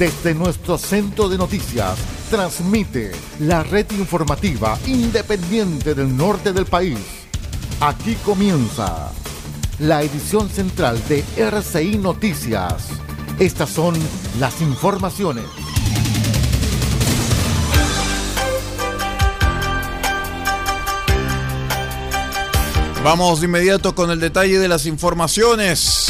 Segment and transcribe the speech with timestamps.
[0.00, 1.98] Desde nuestro centro de noticias,
[2.30, 6.96] transmite la red informativa independiente del norte del país.
[7.80, 9.12] Aquí comienza
[9.78, 12.88] la edición central de RCI Noticias.
[13.38, 13.94] Estas son
[14.38, 15.44] las informaciones.
[23.04, 26.09] Vamos de inmediato con el detalle de las informaciones.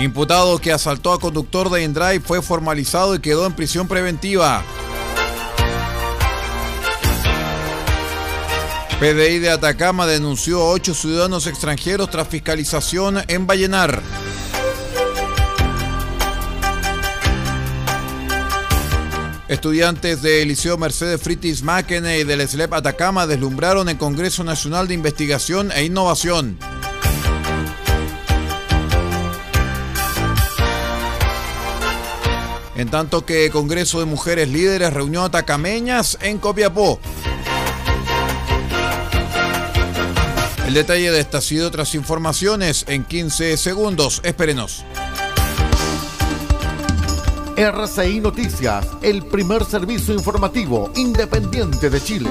[0.00, 4.64] Imputado que asaltó a conductor de InDrive fue formalizado y quedó en prisión preventiva.
[8.98, 14.02] PDI de Atacama denunció a ocho ciudadanos extranjeros tras fiscalización en Vallenar.
[19.48, 24.94] Estudiantes del Liceo Mercedes Fritis Máquene y del SLEP Atacama deslumbraron el Congreso Nacional de
[24.94, 26.56] Investigación e Innovación.
[32.80, 36.98] En tanto que Congreso de Mujeres Líderes reunió a tacameñas en Copiapó.
[40.66, 44.20] El detalle de estas y otras informaciones en 15 segundos.
[44.24, 44.84] Espérenos.
[47.56, 52.30] RCI Noticias, el primer servicio informativo independiente de Chile.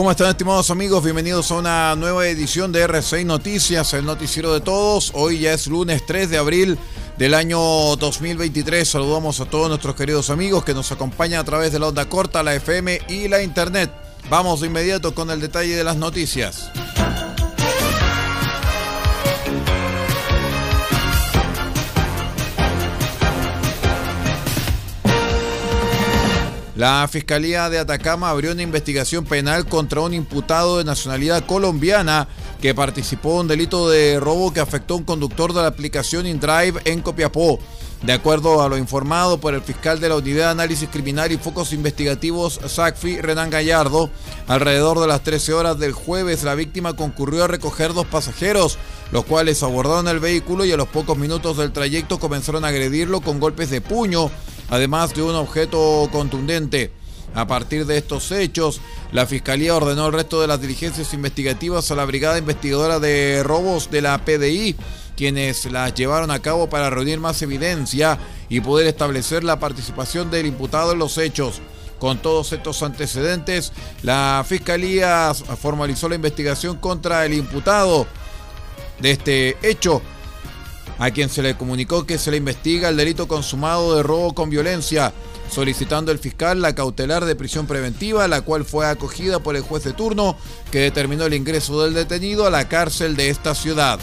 [0.00, 1.04] ¿Cómo están estimados amigos?
[1.04, 5.12] Bienvenidos a una nueva edición de R6 Noticias, el noticiero de todos.
[5.12, 6.78] Hoy ya es lunes 3 de abril
[7.18, 7.58] del año
[7.96, 8.88] 2023.
[8.88, 12.42] Saludamos a todos nuestros queridos amigos que nos acompañan a través de la onda corta,
[12.42, 13.90] la FM y la Internet.
[14.30, 16.70] Vamos de inmediato con el detalle de las noticias.
[26.80, 32.26] La Fiscalía de Atacama abrió una investigación penal contra un imputado de nacionalidad colombiana
[32.62, 36.26] que participó en un delito de robo que afectó a un conductor de la aplicación
[36.26, 37.58] InDrive en Copiapó.
[38.00, 41.36] De acuerdo a lo informado por el fiscal de la Unidad de Análisis Criminal y
[41.36, 44.08] Focos Investigativos, SACFI, Renan Gallardo,
[44.48, 48.78] alrededor de las 13 horas del jueves, la víctima concurrió a recoger dos pasajeros,
[49.12, 53.20] los cuales abordaron el vehículo y a los pocos minutos del trayecto comenzaron a agredirlo
[53.20, 54.30] con golpes de puño
[54.70, 56.92] además de un objeto contundente.
[57.34, 58.80] A partir de estos hechos,
[59.12, 63.90] la Fiscalía ordenó el resto de las diligencias investigativas a la Brigada Investigadora de Robos
[63.90, 64.74] de la PDI,
[65.16, 70.46] quienes las llevaron a cabo para reunir más evidencia y poder establecer la participación del
[70.46, 71.60] imputado en los hechos.
[72.00, 78.06] Con todos estos antecedentes, la Fiscalía formalizó la investigación contra el imputado
[79.00, 80.02] de este hecho
[81.00, 84.50] a quien se le comunicó que se le investiga el delito consumado de robo con
[84.50, 85.12] violencia,
[85.50, 89.82] solicitando el fiscal la cautelar de prisión preventiva, la cual fue acogida por el juez
[89.82, 90.36] de turno
[90.70, 93.98] que determinó el ingreso del detenido a la cárcel de esta ciudad.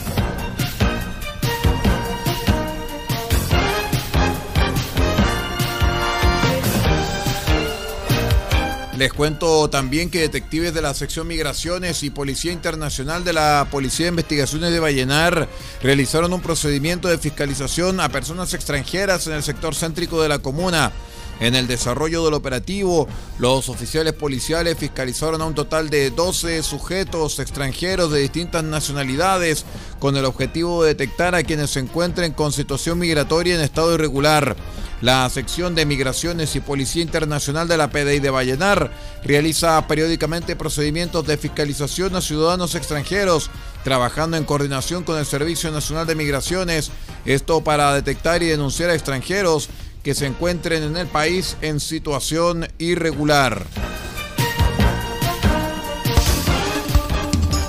[8.97, 14.07] Les cuento también que detectives de la sección Migraciones y Policía Internacional de la Policía
[14.07, 15.47] de Investigaciones de Vallenar
[15.83, 20.91] realizaron un procedimiento de fiscalización a personas extranjeras en el sector céntrico de la comuna.
[21.39, 27.39] En el desarrollo del operativo, los oficiales policiales fiscalizaron a un total de 12 sujetos
[27.39, 29.65] extranjeros de distintas nacionalidades
[29.99, 34.55] con el objetivo de detectar a quienes se encuentren con situación migratoria en estado irregular.
[34.99, 38.91] La sección de Migraciones y Policía Internacional de la PDI de Vallenar
[39.23, 43.51] realiza periódicamente procedimientos de fiscalización a ciudadanos extranjeros,
[43.83, 46.89] trabajando en coordinación con el Servicio Nacional de Migraciones,
[47.25, 49.69] esto para detectar y denunciar a extranjeros
[50.07, 53.65] que se encuentren en el país en situación irregular.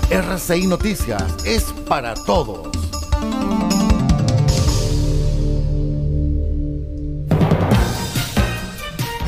[0.09, 2.78] RCI Noticias es para todos.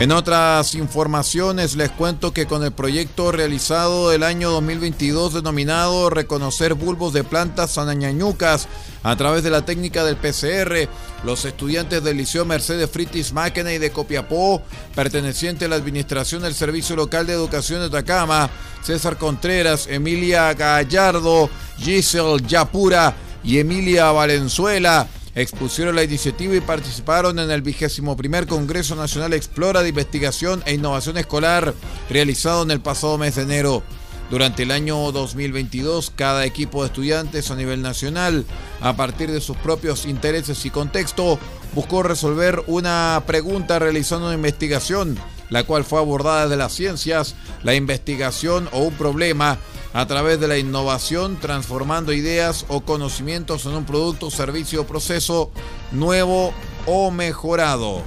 [0.01, 6.73] En otras informaciones les cuento que con el proyecto realizado del año 2022 denominado Reconocer
[6.73, 8.67] bulbos de plantas anañañucas
[9.03, 10.89] a través de la técnica del PCR,
[11.23, 14.63] los estudiantes del Liceo Mercedes Fritis Máquina y de Copiapó,
[14.95, 18.49] perteneciente a la Administración del Servicio Local de Educación de Atacama,
[18.83, 23.15] César Contreras, Emilia Gallardo Giselle Yapura
[23.45, 29.83] y Emilia Valenzuela expusieron la iniciativa y participaron en el vigésimo primer Congreso Nacional Explora
[29.83, 31.75] de Investigación e Innovación Escolar
[32.09, 33.83] realizado en el pasado mes de enero.
[34.31, 38.45] Durante el año 2022, cada equipo de estudiantes a nivel nacional,
[38.81, 41.39] a partir de sus propios intereses y contexto,
[41.75, 45.19] buscó resolver una pregunta realizando una investigación,
[45.49, 47.35] la cual fue abordada de las ciencias,
[47.65, 49.59] la investigación o un problema
[49.93, 55.51] a través de la innovación, transformando ideas o conocimientos en un producto, servicio o proceso
[55.93, 56.53] nuevo
[56.87, 58.03] o mejorado.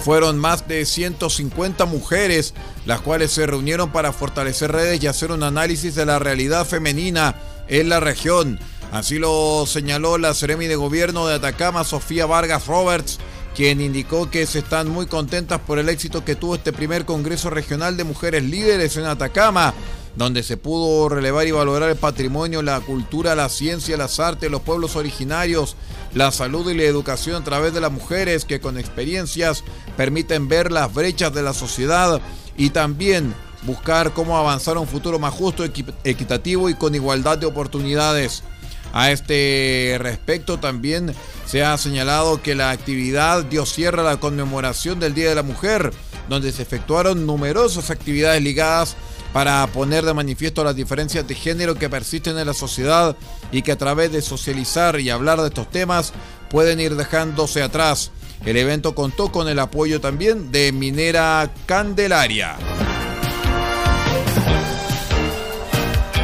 [0.00, 2.54] Fueron más de 150 mujeres
[2.86, 7.36] las cuales se reunieron para fortalecer redes y hacer un análisis de la realidad femenina
[7.68, 8.58] en la región.
[8.90, 13.18] Así lo señaló la Seremi de Gobierno de Atacama, Sofía Vargas Roberts,
[13.54, 17.50] quien indicó que se están muy contentas por el éxito que tuvo este primer Congreso
[17.50, 19.74] Regional de Mujeres Líderes en Atacama,
[20.16, 24.62] donde se pudo relevar y valorar el patrimonio, la cultura, la ciencia, las artes, los
[24.62, 25.76] pueblos originarios,
[26.14, 29.64] la salud y la educación a través de las mujeres que con experiencias
[29.96, 32.20] permiten ver las brechas de la sociedad
[32.56, 37.46] y también buscar cómo avanzar a un futuro más justo, equitativo y con igualdad de
[37.46, 38.42] oportunidades.
[38.92, 41.14] A este respecto también
[41.46, 45.42] se ha señalado que la actividad dio cierre a la conmemoración del Día de la
[45.42, 45.92] Mujer,
[46.28, 48.96] donde se efectuaron numerosas actividades ligadas
[49.32, 53.16] para poner de manifiesto las diferencias de género que persisten en la sociedad
[53.50, 56.12] y que a través de socializar y hablar de estos temas
[56.50, 58.10] pueden ir dejándose atrás.
[58.44, 62.56] El evento contó con el apoyo también de Minera Candelaria.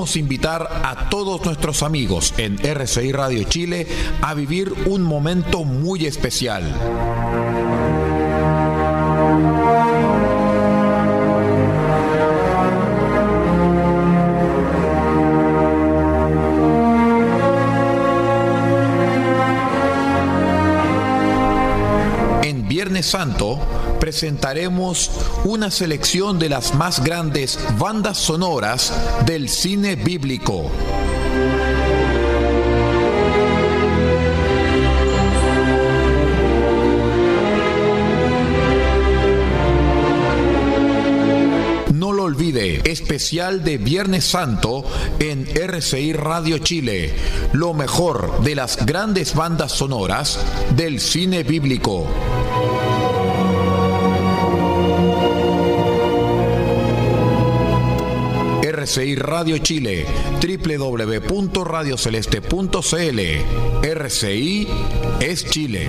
[0.00, 3.86] Invitar a todos nuestros amigos en RCI Radio Chile
[4.22, 7.29] a vivir un momento muy especial.
[24.00, 25.10] Presentaremos
[25.44, 28.92] una selección de las más grandes bandas sonoras
[29.26, 30.70] del cine bíblico.
[41.92, 44.84] No lo olvide, especial de Viernes Santo
[45.18, 47.14] en RCI Radio Chile,
[47.52, 50.40] lo mejor de las grandes bandas sonoras
[50.74, 52.08] del cine bíblico.
[58.80, 60.06] RCI Radio Chile,
[60.40, 63.20] www.radioceleste.cl.
[63.82, 64.68] RCI
[65.20, 65.88] es Chile.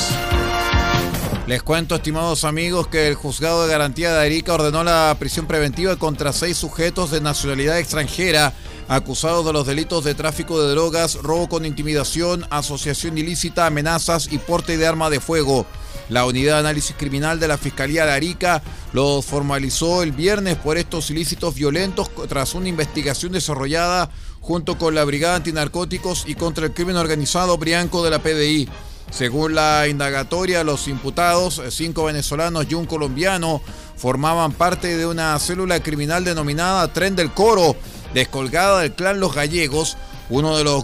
[1.51, 5.97] Les cuento, estimados amigos, que el juzgado de garantía de Arica ordenó la prisión preventiva
[5.97, 8.53] contra seis sujetos de nacionalidad extranjera
[8.87, 14.37] acusados de los delitos de tráfico de drogas, robo con intimidación, asociación ilícita, amenazas y
[14.37, 15.65] porte de arma de fuego.
[16.07, 20.77] La unidad de análisis criminal de la Fiscalía de Arica los formalizó el viernes por
[20.77, 26.73] estos ilícitos violentos tras una investigación desarrollada junto con la Brigada Antinarcóticos y contra el
[26.73, 28.69] Crimen Organizado Brianco de la PDI.
[29.09, 33.61] Según la indagatoria, los imputados, cinco venezolanos y un colombiano,
[33.97, 37.75] formaban parte de una célula criminal denominada Tren del Coro,
[38.13, 39.97] descolgada del clan Los Gallegos,
[40.29, 40.83] uno de los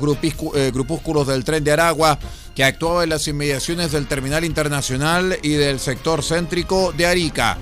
[0.55, 2.19] eh, grupúsculos del tren de Aragua,
[2.53, 7.57] que actuaba en las inmediaciones del terminal internacional y del sector céntrico de Arica.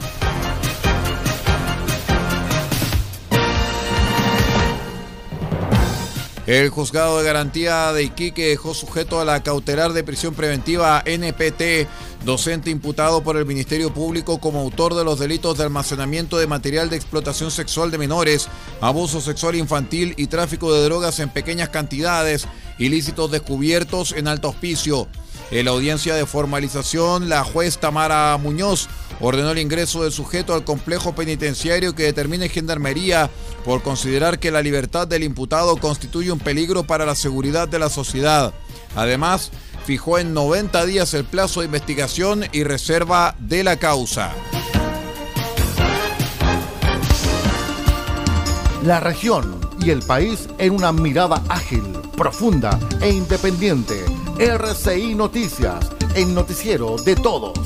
[6.47, 11.87] El juzgado de garantía de Iquique dejó sujeto a la cautelar de prisión preventiva NPT,
[12.23, 16.91] docente imputado por el Ministerio Público como autor de los delitos de almacenamiento de material
[16.91, 18.47] de explotación sexual de menores,
[18.79, 22.47] abuso sexual infantil y tráfico de drogas en pequeñas cantidades,
[22.77, 25.07] ilícitos descubiertos en alto hospicio.
[25.51, 28.87] En la audiencia de formalización, la juez Tamara Muñoz
[29.19, 33.29] ordenó el ingreso del sujeto al complejo penitenciario que determine Gendarmería
[33.63, 37.89] por considerar que la libertad del imputado constituye un peligro para la seguridad de la
[37.89, 38.53] sociedad.
[38.95, 39.51] Además,
[39.85, 44.33] fijó en 90 días el plazo de investigación y reserva de la causa.
[48.83, 51.83] La región y el país en una mirada ágil,
[52.15, 57.57] profunda e independiente RCI Noticias, el noticiero de todos.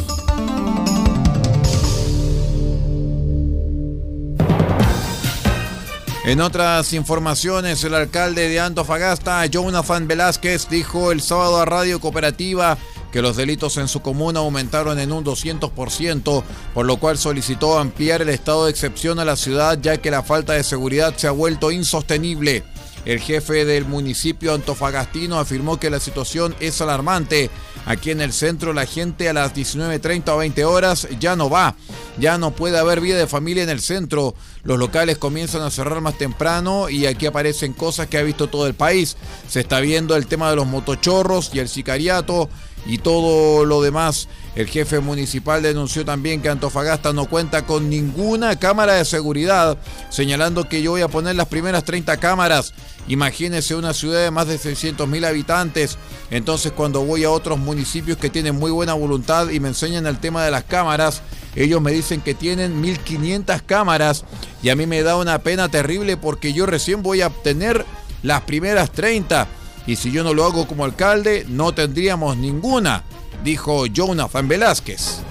[6.25, 12.77] En otras informaciones, el alcalde de Antofagasta, Jonathan Velázquez, dijo el sábado a Radio Cooperativa
[13.11, 16.43] que los delitos en su comuna aumentaron en un 200%,
[16.75, 20.21] por lo cual solicitó ampliar el estado de excepción a la ciudad ya que la
[20.21, 22.63] falta de seguridad se ha vuelto insostenible.
[23.05, 27.49] El jefe del municipio antofagastino afirmó que la situación es alarmante.
[27.85, 31.75] Aquí en el centro la gente a las 19.30 o 20 horas ya no va.
[32.19, 34.35] Ya no puede haber vida de familia en el centro.
[34.63, 38.67] Los locales comienzan a cerrar más temprano y aquí aparecen cosas que ha visto todo
[38.67, 39.15] el país.
[39.47, 42.49] Se está viendo el tema de los motochorros y el sicariato
[42.86, 44.27] y todo lo demás.
[44.55, 49.77] El jefe municipal denunció también que Antofagasta no cuenta con ninguna cámara de seguridad,
[50.09, 52.74] señalando que yo voy a poner las primeras 30 cámaras.
[53.07, 55.98] Imagínense una ciudad de más de 600 mil habitantes.
[56.31, 60.19] Entonces cuando voy a otros municipios que tienen muy buena voluntad y me enseñan el
[60.19, 61.21] tema de las cámaras,
[61.55, 64.25] ellos me dicen que tienen 1500 cámaras
[64.62, 67.86] y a mí me da una pena terrible porque yo recién voy a obtener
[68.24, 69.48] las primeras 30
[69.88, 73.03] y si yo no lo hago como alcalde, no tendríamos ninguna,
[73.43, 75.21] dijo Jonathan Velázquez.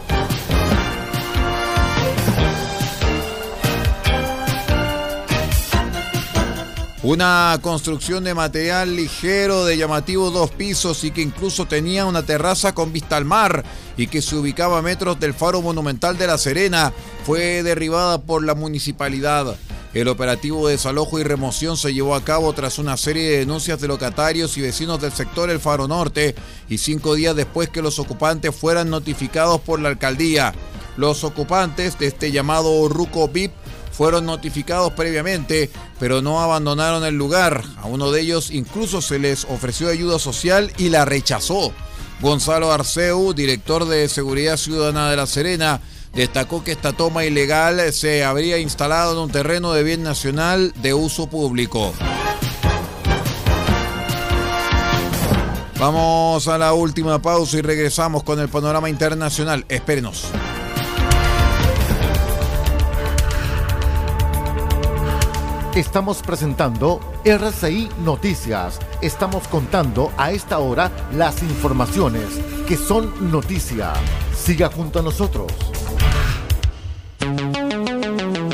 [7.09, 12.75] Una construcción de material ligero de llamativo dos pisos y que incluso tenía una terraza
[12.75, 13.65] con vista al mar
[13.97, 16.93] y que se ubicaba a metros del faro monumental de La Serena
[17.25, 19.57] fue derribada por la municipalidad.
[19.99, 23.81] El operativo de desalojo y remoción se llevó a cabo tras una serie de denuncias
[23.81, 26.37] de locatarios y vecinos del sector El Faro Norte
[26.69, 30.55] y cinco días después que los ocupantes fueran notificados por la alcaldía.
[30.97, 33.51] Los ocupantes de este llamado Ruco VIP
[33.91, 37.65] fueron notificados previamente, pero no abandonaron el lugar.
[37.79, 41.73] A uno de ellos incluso se les ofreció ayuda social y la rechazó.
[42.21, 45.81] Gonzalo Arceu, director de Seguridad Ciudadana de La Serena,
[46.15, 50.95] destacó que esta toma ilegal se habría instalado en un terreno de bien nacional de
[50.95, 51.93] uso público.
[55.79, 59.65] Vamos a la última pausa y regresamos con el panorama internacional.
[59.69, 60.25] Espérenos.
[65.79, 68.81] Estamos presentando RCI Noticias.
[69.01, 72.25] Estamos contando a esta hora las informaciones
[72.67, 73.93] que son noticia.
[74.35, 75.53] Siga junto a nosotros.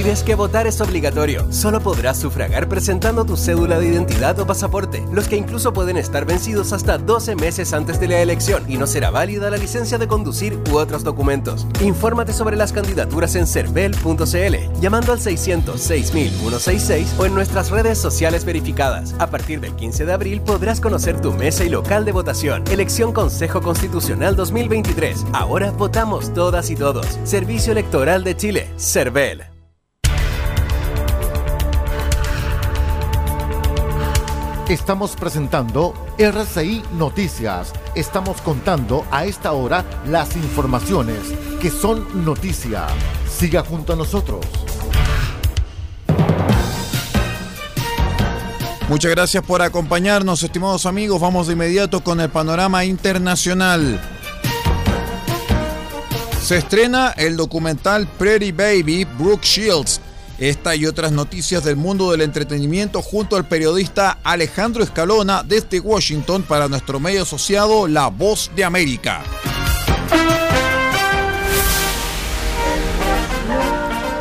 [0.00, 1.52] olvides que votar es obligatorio.
[1.52, 6.24] Solo podrás sufragar presentando tu cédula de identidad o pasaporte, los que incluso pueden estar
[6.24, 10.08] vencidos hasta 12 meses antes de la elección y no será válida la licencia de
[10.08, 11.66] conducir u otros documentos.
[11.82, 18.46] Infórmate sobre las candidaturas en cervel.cl, llamando al 600 166 o en nuestras redes sociales
[18.46, 19.14] verificadas.
[19.18, 22.64] A partir del 15 de abril podrás conocer tu mesa y local de votación.
[22.70, 25.26] Elección Consejo Constitucional 2023.
[25.34, 27.06] Ahora votamos todas y todos.
[27.24, 29.49] Servicio Electoral de Chile, CERVEL.
[34.70, 37.72] Estamos presentando RCI Noticias.
[37.96, 41.18] Estamos contando a esta hora las informaciones
[41.60, 42.86] que son noticia.
[43.28, 44.46] Siga junto a nosotros.
[48.88, 51.20] Muchas gracias por acompañarnos, estimados amigos.
[51.20, 54.00] Vamos de inmediato con el panorama internacional.
[56.40, 60.00] Se estrena el documental Pretty Baby Brooke Shields
[60.40, 66.42] esta y otras noticias del mundo del entretenimiento junto al periodista Alejandro Escalona desde Washington
[66.42, 69.22] para nuestro medio asociado La Voz de América.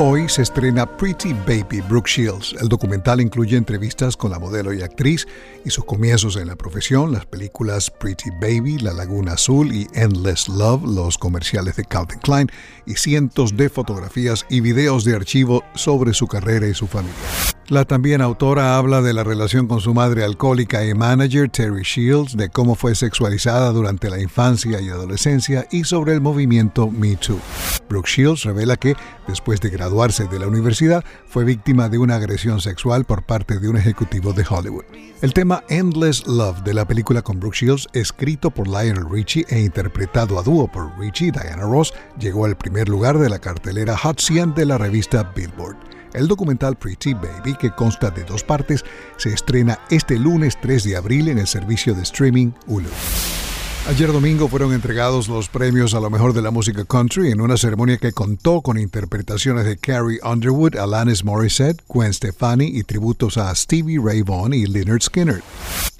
[0.02, 2.56] Hoy se estrena Pretty Baby Brooke Shields.
[2.62, 5.28] El documental incluye entrevistas con la modelo y actriz
[5.66, 10.48] y sus comienzos en la profesión, las películas Pretty Baby, La Laguna Azul y Endless
[10.48, 12.48] Love, los comerciales de Calvin Klein
[12.86, 17.59] y cientos de fotografías y videos de archivo sobre su carrera y su familia.
[17.70, 22.36] La también autora habla de la relación con su madre alcohólica y manager Terry Shields,
[22.36, 27.40] de cómo fue sexualizada durante la infancia y adolescencia y sobre el movimiento Me Too.
[27.88, 28.96] Brooke Shields revela que,
[29.28, 33.70] después de graduarse de la universidad, fue víctima de una agresión sexual por parte de
[33.70, 34.86] un ejecutivo de Hollywood.
[35.22, 39.60] El tema Endless Love de la película con Brooke Shields, escrito por Lionel Richie e
[39.60, 43.96] interpretado a dúo por Richie y Diana Ross, llegó al primer lugar de la cartelera
[43.96, 45.99] Hot 100 de la revista Billboard.
[46.14, 48.84] El documental Pretty Baby, que consta de dos partes,
[49.18, 52.90] se estrena este lunes 3 de abril en el servicio de streaming Hulu.
[53.88, 57.58] Ayer domingo fueron entregados los premios a lo mejor de la música country en una
[57.58, 63.54] ceremonia que contó con interpretaciones de Carrie Underwood, Alanis Morissette, Gwen Stefani y tributos a
[63.56, 65.42] Stevie Ray Vaughan y Leonard Skinner.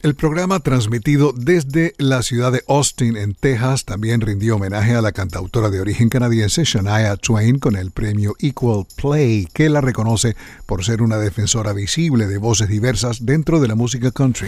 [0.04, 5.12] El programa transmitido desde la ciudad de Austin, en Texas, también rindió homenaje a la
[5.12, 10.36] cantautora de origen canadiense Shania Twain con el premio Equal Play, que la reconoce
[10.68, 14.48] por ser una defensora visible de voces diversas dentro de la música country.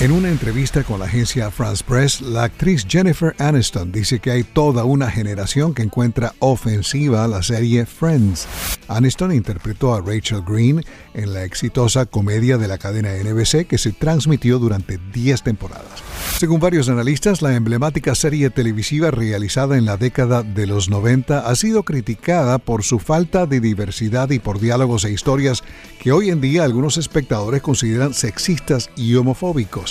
[0.00, 4.42] En una entrevista con la agencia France Press, la actriz Jennifer Aniston dice que hay
[4.42, 8.48] toda una generación que encuentra ofensiva la serie Friends.
[8.88, 13.92] Aniston interpretó a Rachel Green en la exitosa comedia de la cadena NBC que se
[13.92, 16.02] transmitió durante 10 temporadas.
[16.38, 21.54] Según varios analistas, la emblemática serie televisiva realizada en la década de los 90 ha
[21.54, 25.62] sido criticada por su falta de diversidad y por diálogos e historias
[26.00, 29.83] que hoy en día algunos espectadores consideran sexistas y homofóbicos.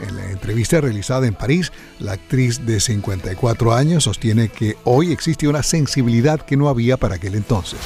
[0.00, 5.48] En la entrevista realizada en París, la actriz de 54 años sostiene que hoy existe
[5.48, 7.78] una sensibilidad que no había para aquel entonces.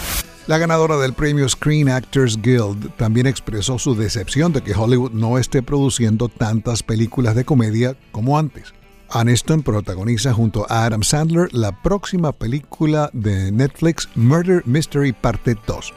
[0.48, 5.38] La ganadora del premio Screen Actors Guild también expresó su decepción de que Hollywood no
[5.38, 8.74] esté produciendo tantas películas de comedia como antes.
[9.08, 15.94] Aniston protagoniza junto a Adam Sandler la próxima película de Netflix Murder Mystery Parte 2.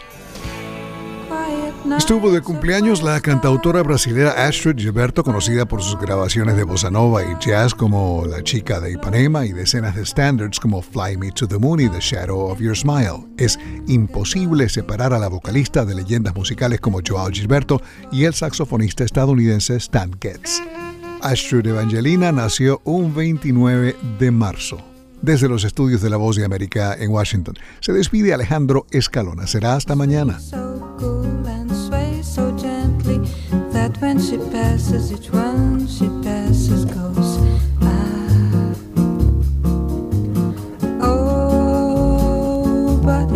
[1.93, 7.24] Estuvo de cumpleaños la cantautora brasilera Astrid Gilberto, conocida por sus grabaciones de bossa nova
[7.24, 11.48] y jazz como La chica de Ipanema y decenas de standards como Fly Me to
[11.48, 13.26] the Moon y The Shadow of Your Smile.
[13.38, 19.04] Es imposible separar a la vocalista de leyendas musicales como Joao Gilberto y el saxofonista
[19.04, 20.62] estadounidense Stan Getz.
[21.21, 24.78] Astrid Evangelina nació un 29 de marzo.
[25.21, 29.48] Desde los estudios de La Voz de América en Washington, se despide Alejandro Escalona.
[29.48, 30.39] Será hasta mañana.
[34.02, 37.38] When she passes, each one she passes goes.
[37.82, 38.74] Ah.
[41.02, 43.30] Oh, but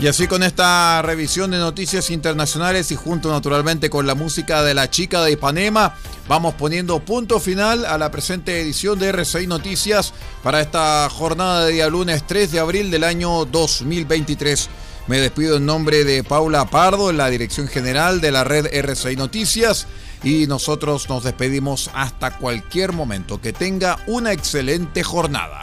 [0.00, 4.72] Y así con esta revisión de noticias internacionales y junto naturalmente con la música de
[4.72, 5.94] la chica de Ipanema,
[6.28, 10.12] vamos poniendo punto final a la presente edición de R6 Noticias
[10.42, 14.68] para esta jornada de día lunes 3 de abril del año 2023.
[15.06, 19.86] Me despido en nombre de Paula Pardo, la dirección general de la red R6 Noticias,
[20.22, 23.40] y nosotros nos despedimos hasta cualquier momento.
[23.40, 25.62] Que tenga una excelente jornada.